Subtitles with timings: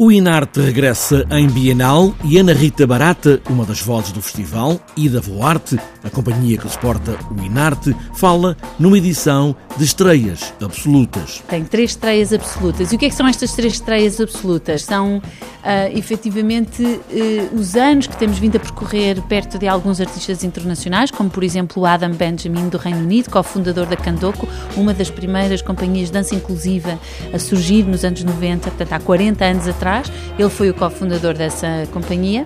[0.00, 5.08] O Inarte regressa em Bienal e Ana Rita Barata, uma das vozes do festival, e
[5.08, 11.42] da Voarte, a companhia que suporta o Inarte, fala numa edição de estreias absolutas.
[11.48, 12.92] Tem três estreias absolutas.
[12.92, 14.82] E o que, é que são estas três estreias absolutas?
[14.82, 15.22] São, uh,
[15.96, 21.30] efetivamente, uh, os anos que temos vindo a percorrer perto de alguns artistas internacionais, como,
[21.30, 26.08] por exemplo, o Adam Benjamin, do Reino Unido, cofundador da Candoco, uma das primeiras companhias
[26.08, 26.98] de dança inclusiva
[27.32, 30.10] a surgir nos anos 90, portanto, há 40 anos atrás.
[30.36, 32.44] Ele foi o cofundador dessa companhia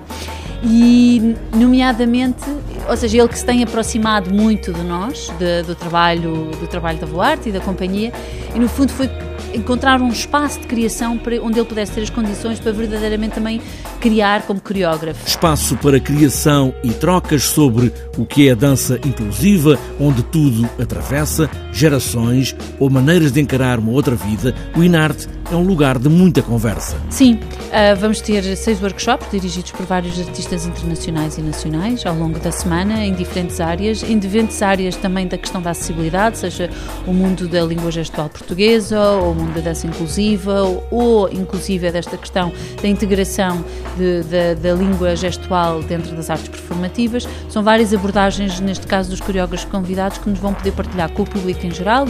[0.62, 2.44] e, nomeadamente,
[2.88, 6.98] ou seja, ele que se tem aproximado muito de nós, de, do trabalho do trabalho
[6.98, 8.12] da Voarte e da companhia,
[8.54, 9.08] e no fundo foi
[9.54, 13.60] encontrar um espaço de criação para, onde ele pudesse ter as condições para verdadeiramente também
[14.00, 15.26] criar como coreógrafo.
[15.26, 21.50] Espaço para criação e trocas sobre o que é a dança inclusiva, onde tudo atravessa
[21.72, 26.40] gerações ou maneiras de encarar uma outra vida, o Inarte é um lugar de muita
[26.40, 26.96] conversa.
[27.10, 32.38] Sim, uh, vamos ter seis workshops dirigidos por vários artistas internacionais e nacionais ao longo
[32.38, 36.70] da semana, em diferentes áreas, em diferentes áreas também da questão da acessibilidade, seja
[37.06, 42.52] o mundo da língua gestual portuguesa ou mundo da dança inclusiva ou, inclusive, desta questão
[42.80, 43.64] da integração
[43.96, 47.28] de, de, da língua gestual dentro das artes performativas.
[47.48, 51.26] São várias abordagens, neste caso dos coreógrafos convidados, que nos vão poder partilhar com o
[51.26, 52.06] público em geral,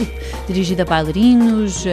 [0.47, 1.85] dirigida a bailarinos,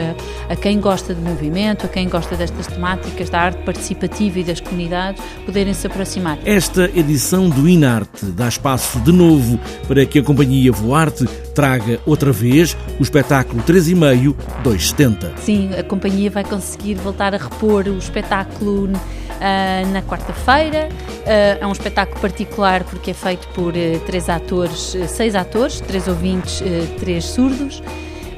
[0.48, 4.44] a, a quem gosta de movimento, a quem gosta destas temáticas da arte participativa e
[4.44, 6.38] das comunidades, poderem se aproximar.
[6.44, 9.58] Esta edição do Inarte dá espaço de novo
[9.88, 15.32] para que a companhia Voarte traga outra vez o espetáculo 3,5 270.
[15.38, 20.90] Sim, a companhia vai conseguir voltar a repor o espetáculo uh, na quarta-feira.
[20.90, 26.06] Uh, é um espetáculo particular porque é feito por uh, três atores, seis atores, três
[26.06, 26.62] ouvintes,
[26.98, 27.82] três surdos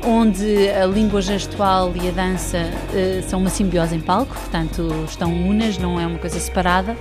[0.04, 5.32] onde a língua gestual e a dança uh, são uma simbiose em palco, portanto estão
[5.32, 6.96] unas, não é uma coisa separada.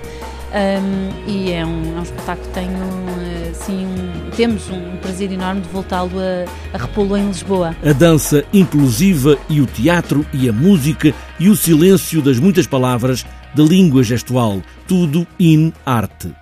[0.52, 2.76] Um, e é um, é um espetáculo que tenho,
[3.50, 7.74] assim, um, temos um prazer enorme de voltá-lo a, a repô-lo em Lisboa.
[7.82, 13.24] A dança inclusiva e o teatro e a música e o silêncio das muitas palavras
[13.54, 16.41] da língua gestual, tudo in arte.